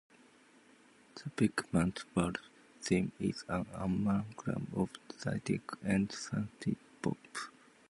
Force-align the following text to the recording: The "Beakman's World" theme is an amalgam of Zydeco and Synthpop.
The 1.13 1.29
"Beakman's 1.37 2.05
World" 2.15 2.39
theme 2.81 3.11
is 3.19 3.43
an 3.47 3.67
amalgam 3.75 4.65
of 4.75 4.89
Zydeco 5.19 5.77
and 5.83 6.09
Synthpop. 6.09 7.17